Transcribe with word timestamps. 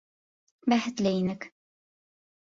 Бәхетле 0.73 1.11
инек. 1.17 1.45